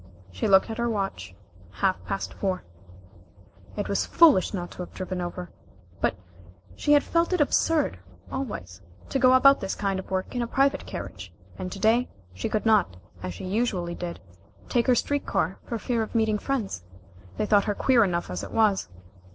[0.31, 1.35] She looked at her watch.
[1.73, 2.63] Half past four.
[3.77, 5.51] It was foolish not to have driven over,
[5.99, 6.15] but
[6.75, 7.99] she had felt it absurd,
[8.31, 12.09] always, to go about this kind of work in a private carriage, and to day
[12.33, 14.19] she could not, as she usually did,
[14.69, 16.81] take a street car for fear of meeting friends.
[17.37, 18.89] They thought her queer enough as it was.